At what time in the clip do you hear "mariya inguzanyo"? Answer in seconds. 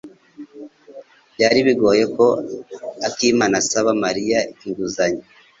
4.03-5.23